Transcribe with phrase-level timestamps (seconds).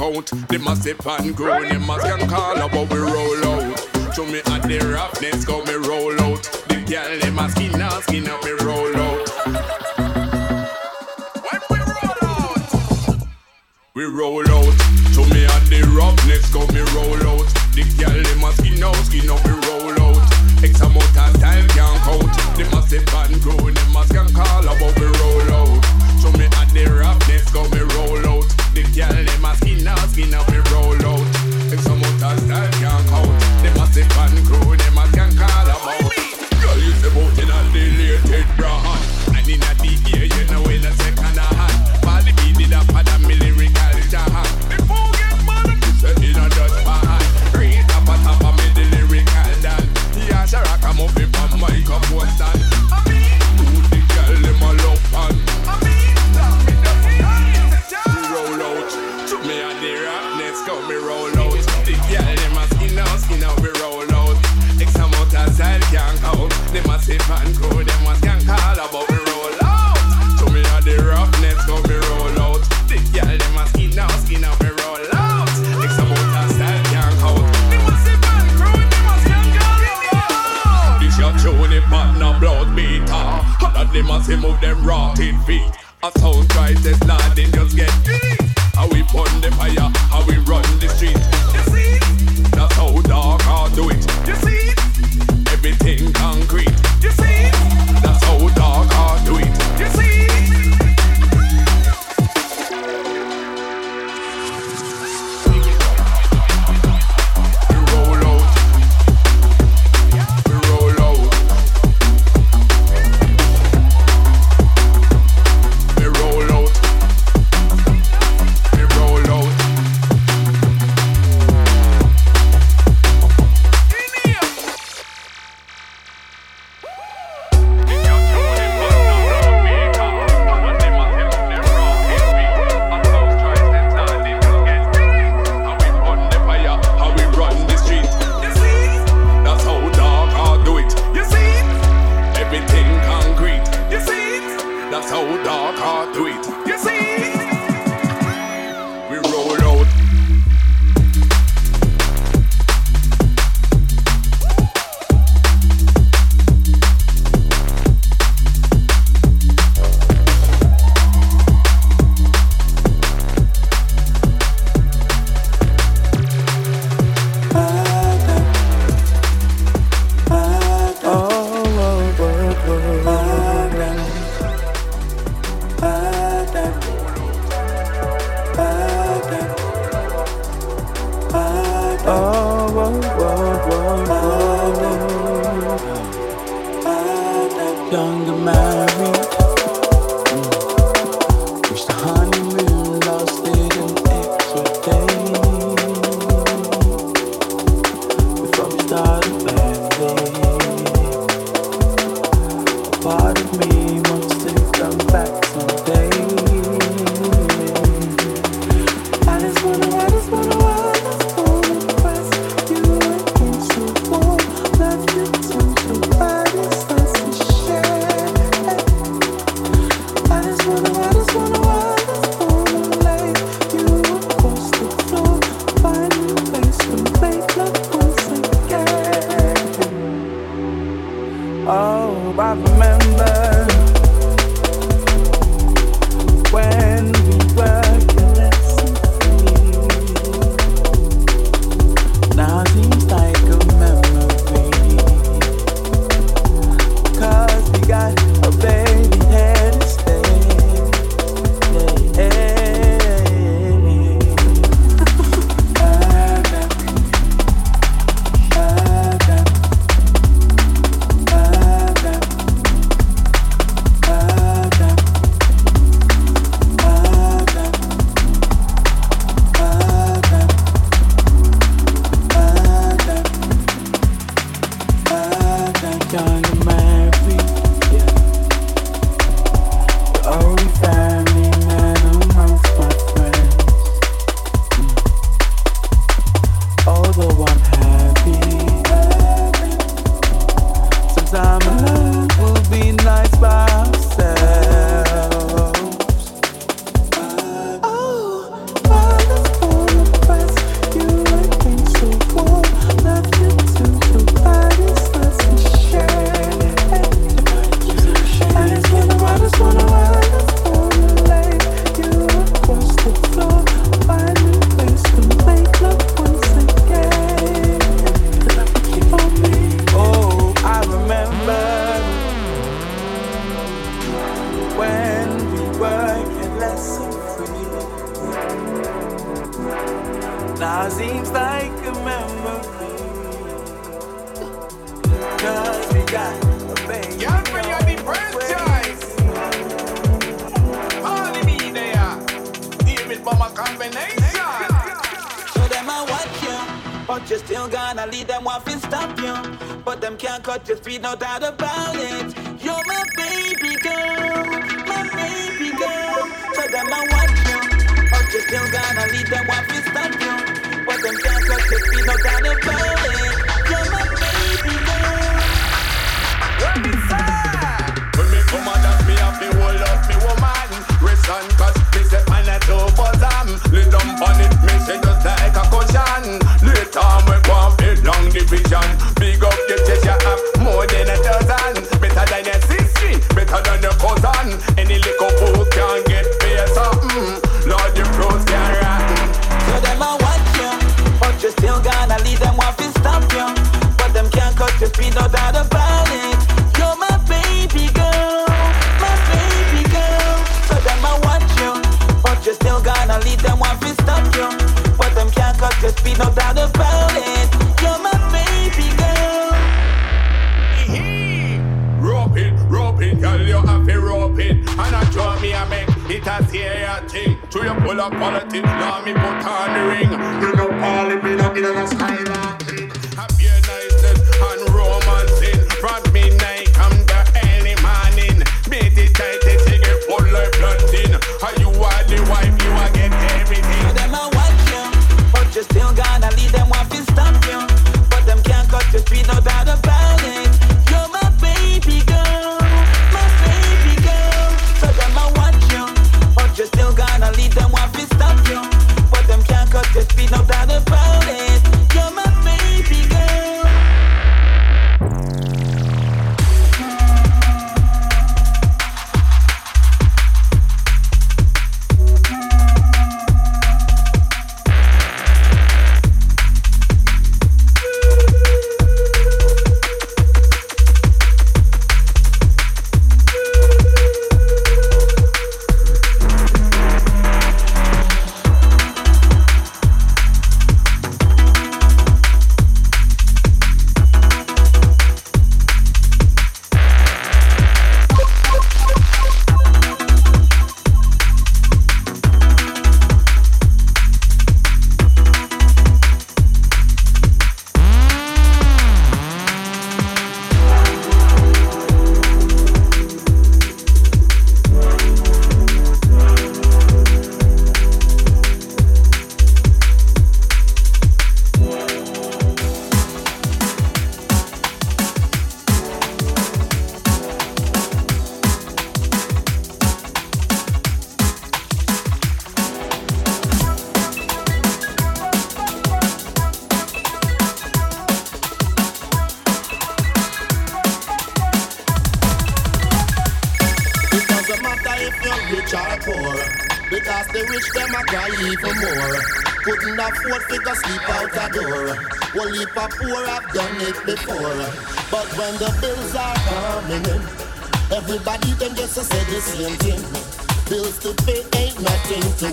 [0.00, 0.32] count.
[0.32, 1.62] A step and grow,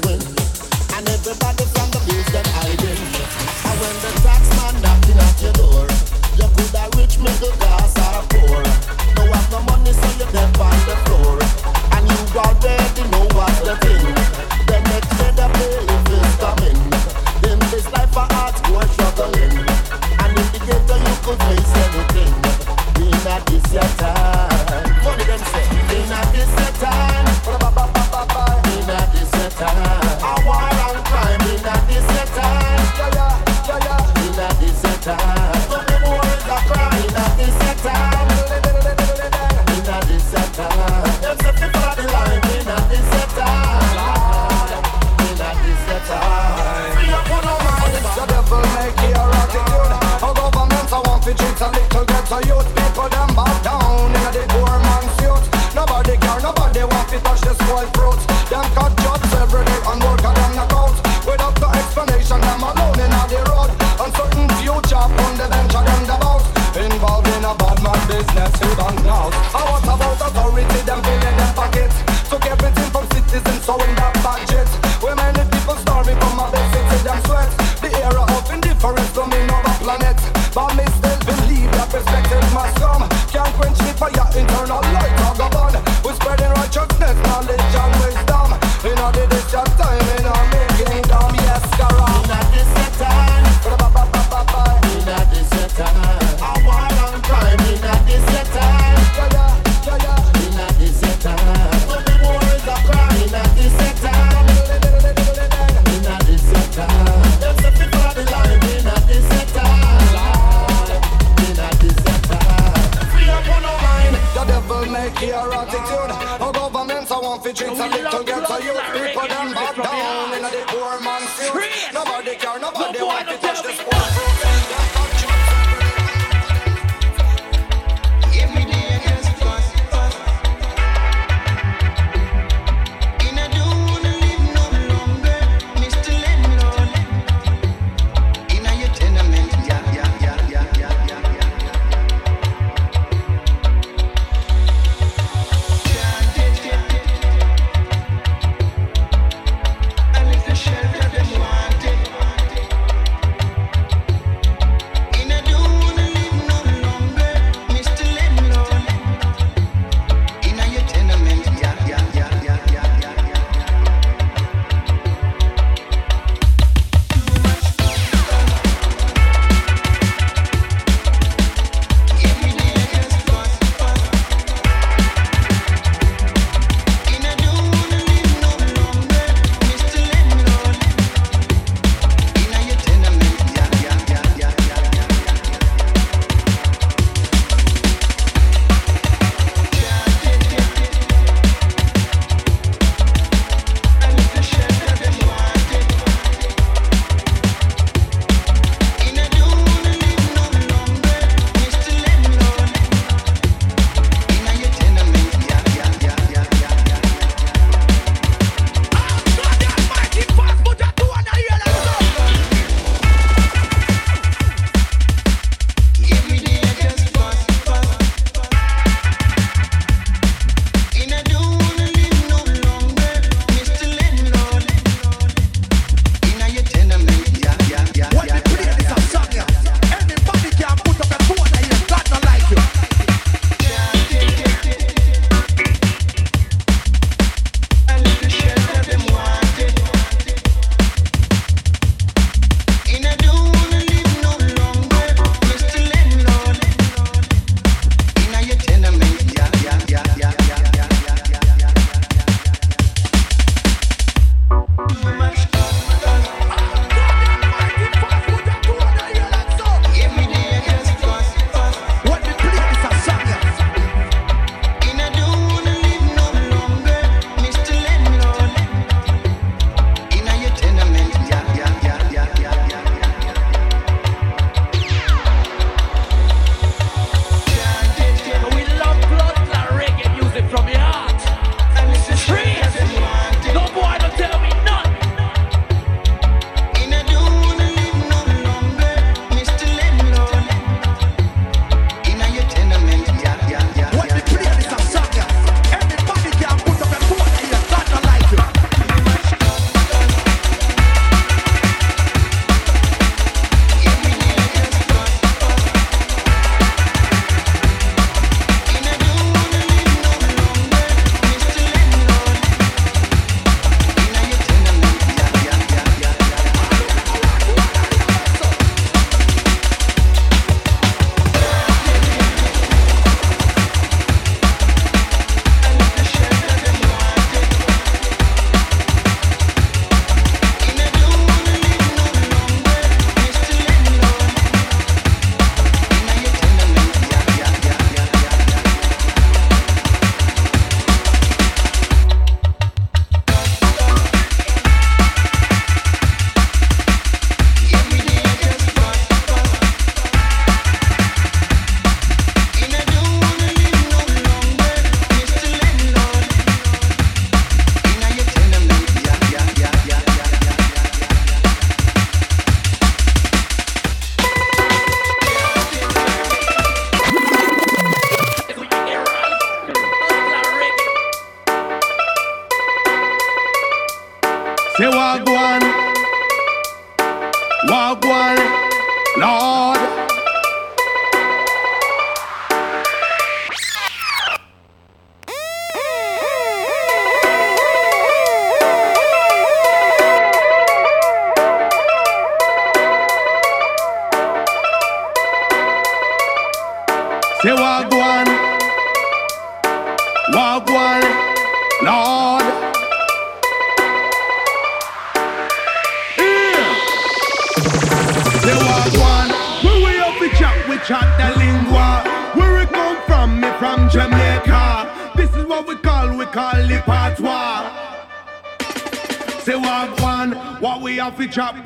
[0.09, 1.76] and everybody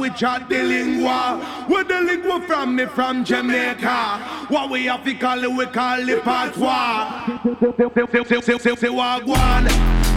[0.02, 1.66] we chat the lingua.
[1.68, 4.48] Where the lingua from me from Jamaica.
[4.50, 7.26] What we have to call it, we call it patois.
[8.82, 9.70] Say wagwan,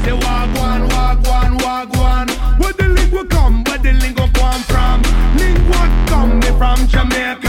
[0.02, 2.30] say wagwan, wagwan, wagwan.
[2.58, 5.02] Where the lingua come, where the lingua come from?
[5.36, 7.43] Lingua come me from Jamaica.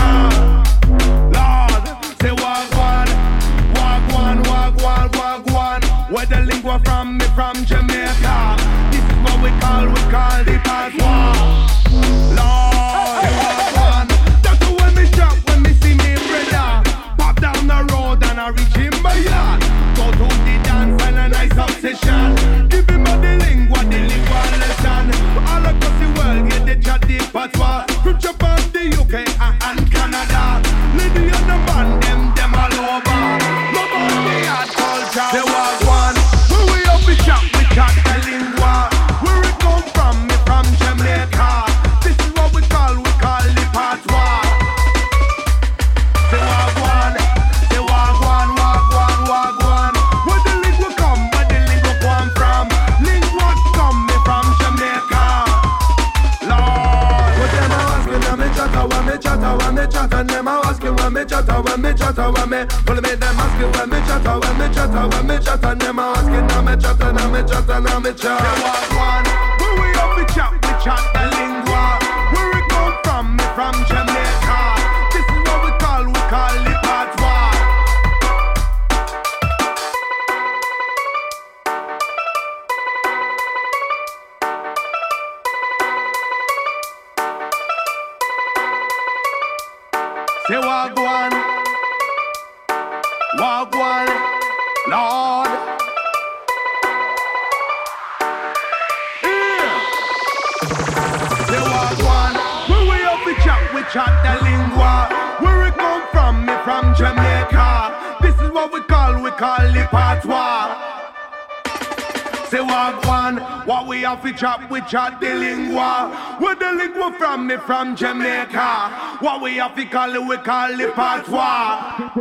[114.26, 116.38] fi chop with chat the lingua.
[116.41, 119.17] We the lingua from me from Jamaica.
[119.19, 122.15] What we have to call it, we call it patois.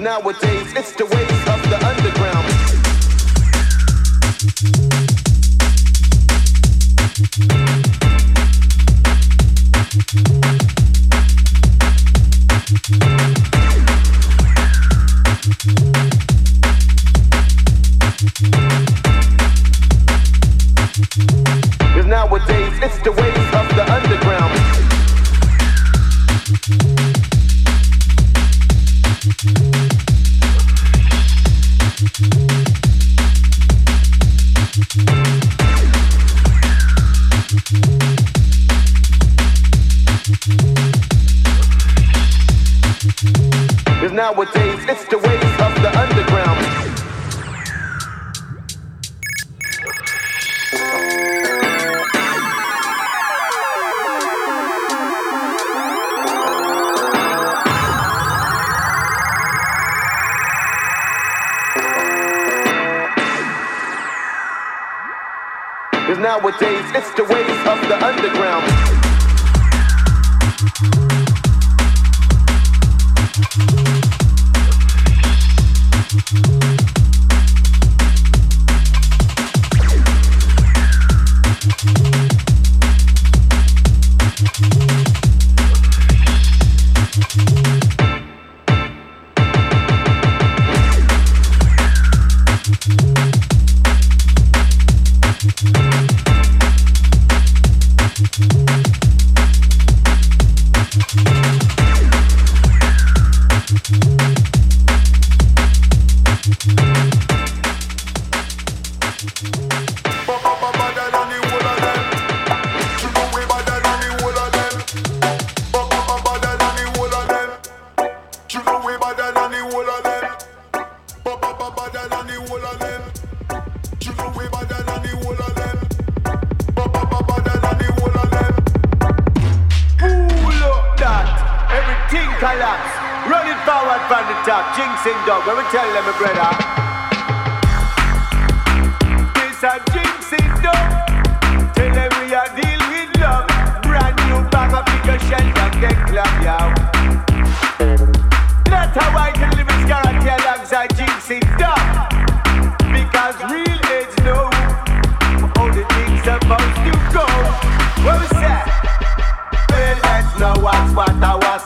[0.00, 1.39] Nowadays it's the ways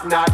[0.07, 0.28] not.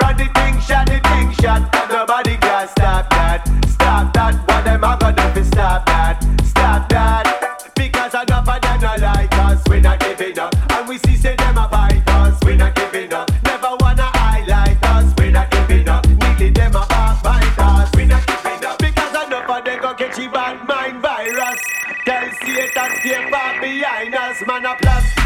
[0.00, 3.42] Run the thing shot, the thing shot, nobody can stop that.
[3.68, 6.22] Stop that, what them I gonna do stop that?
[6.44, 10.54] Stop that, because I got bad and I like us, we not giving up.
[10.72, 13.30] And we see say them a bite us, we not giving up.
[13.44, 16.06] Never wanna highlight us, we not giving up.
[16.06, 16.86] Nearly them a
[17.22, 18.78] bite us, we not giving up.
[18.78, 21.60] Because enough of them go catch you bad mind virus.
[22.04, 25.25] Tell Satan stay far behind us, man a blast.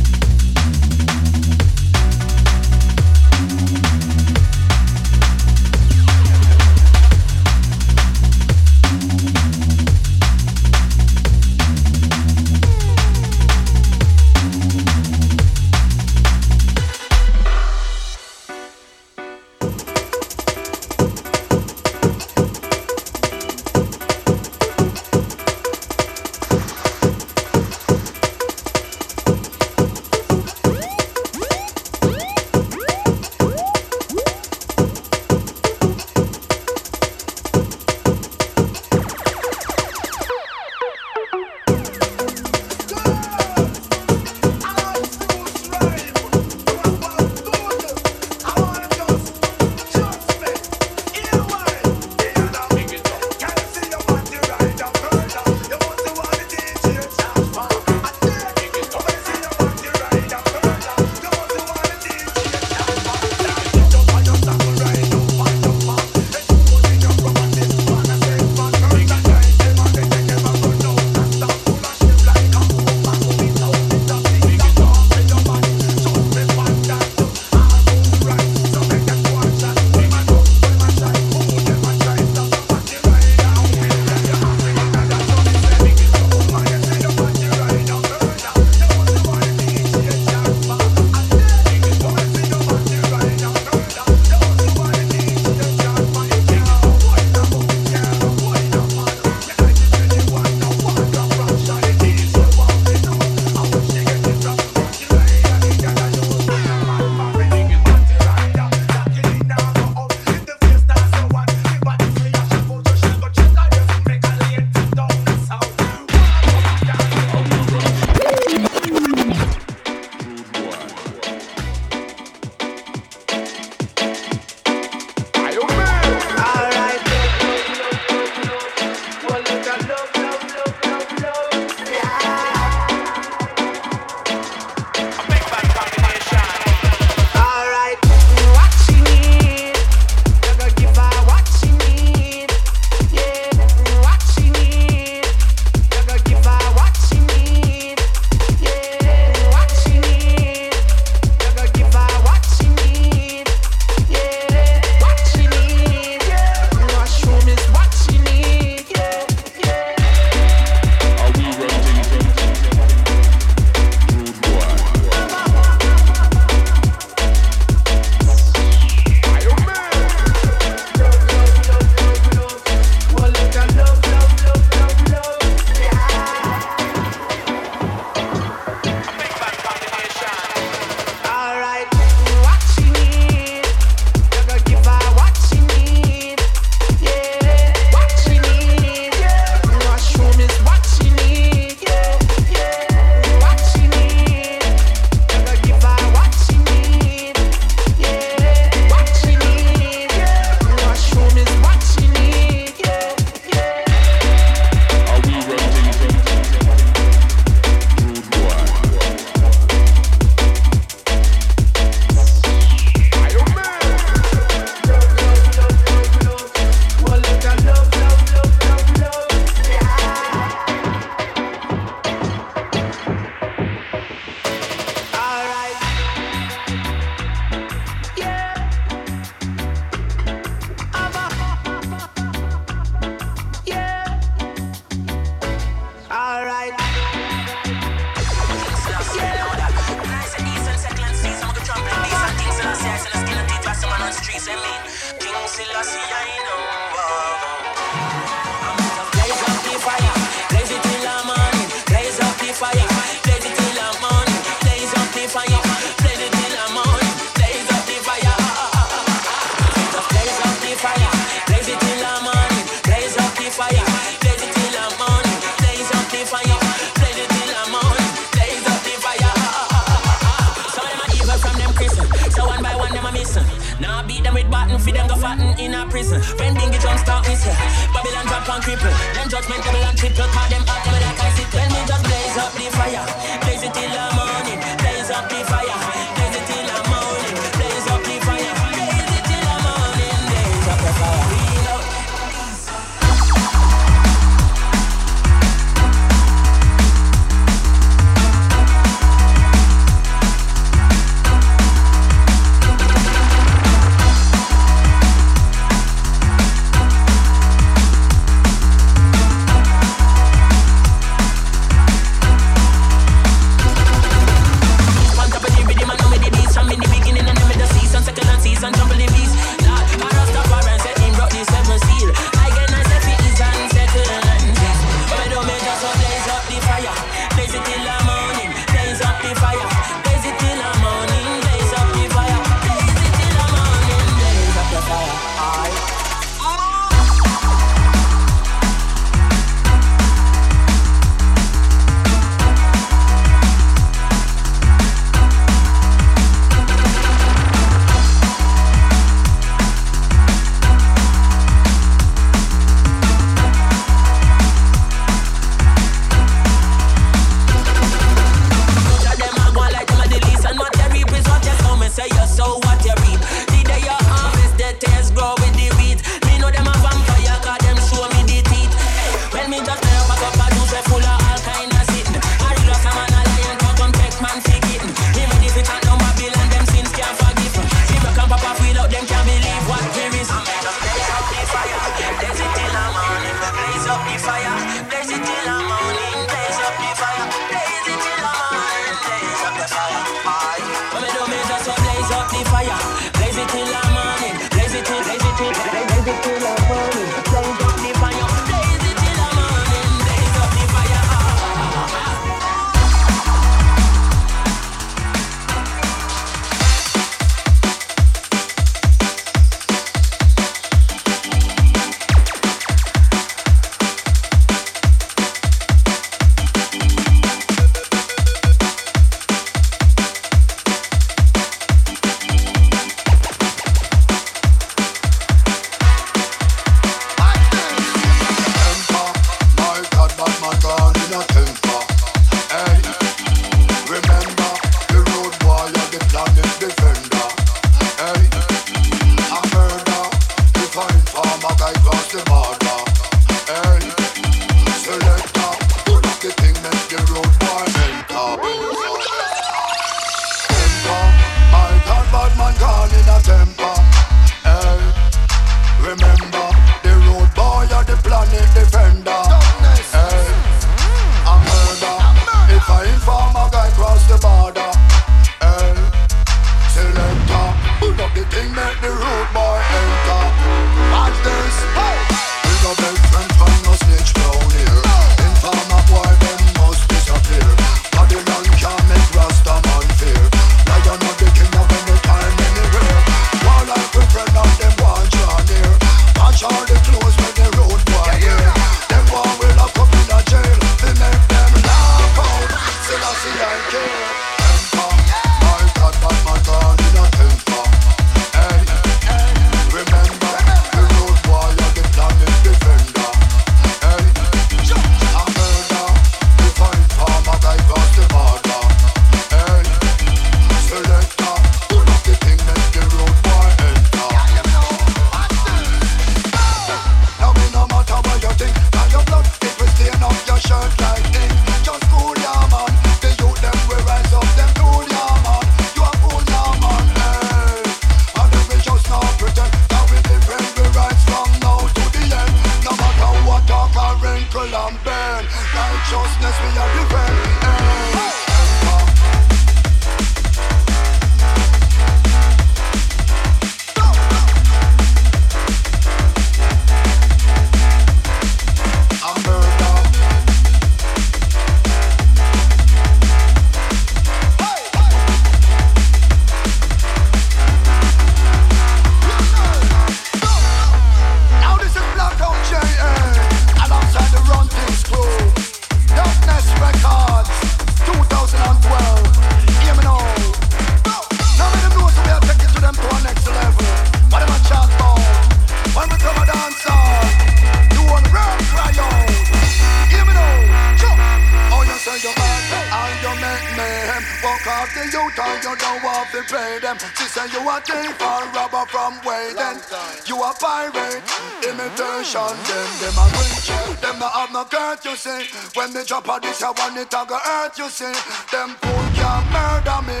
[595.86, 597.84] drop of this, I want it, I go hurt you, see.
[598.32, 600.00] Them fool can't murder me.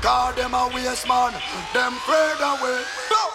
[0.00, 1.32] Call them a waste man,
[1.74, 2.82] them afraid away.
[3.10, 3.29] Bow.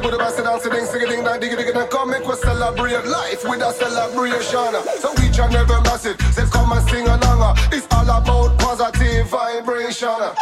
[0.00, 3.04] the Buddha Bass dance ding sing ding dang diggy diggy and come make us celebrate
[3.04, 4.72] life with a celebration.
[5.00, 6.20] So we can never mess it.
[6.32, 7.56] Say come and sing along.
[7.72, 10.32] It's all about positive vibration.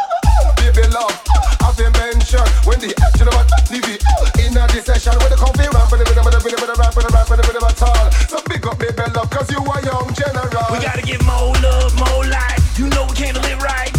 [0.62, 1.14] Baby love,
[1.62, 3.98] I've been mentioned when the action of TV
[4.38, 6.76] in a session when the coffee ramp and the rhythm of the rhythm of the
[6.78, 8.06] rap and the rap and the rhythm at all.
[8.30, 10.66] So big up baby love, cause you are young general.
[10.70, 12.78] We gotta get more love, more life.
[12.78, 13.97] You know we can't live right.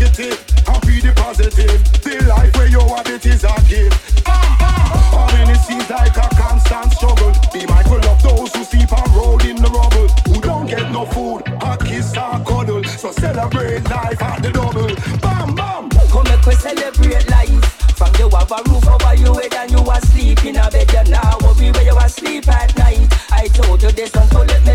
[0.00, 0.38] Negative.
[0.66, 1.78] Happy the and be the positive.
[2.02, 4.22] The life where you have it is a gift.
[4.26, 5.28] Ah, ah.
[5.28, 7.32] How many seems like a constant struggle?
[7.52, 10.08] Be mindful of those who sleep and roll in the rubble.
[10.28, 12.84] Who don't get no food, a kiss or cuddle.
[12.84, 14.94] So celebrate life at the double.
[15.20, 15.90] Bam bam.
[15.90, 17.64] Come make we celebrate life.
[17.96, 20.90] From you have a roof over your head and you asleep in a bed.
[20.92, 23.12] You now worry where you are asleep at night.
[23.30, 24.74] I told you this, and so let me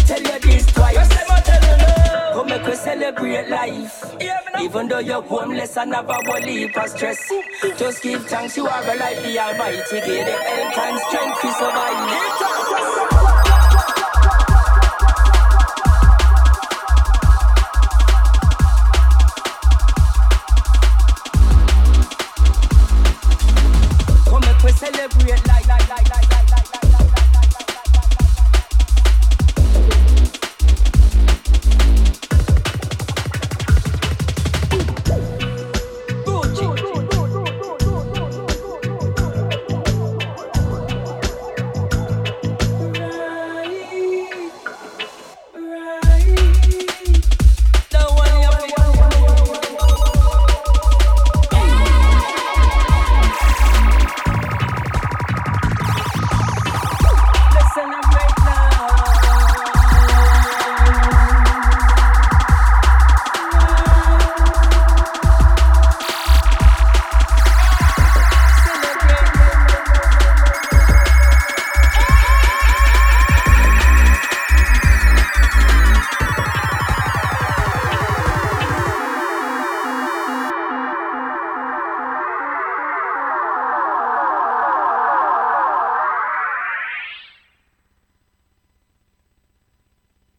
[3.55, 4.03] life.
[4.61, 7.31] Even though you're homeless and have a heap of stress.
[7.77, 9.99] Just give thanks you are alive, the Almighty.
[10.05, 13.14] Give the health and strength to survive.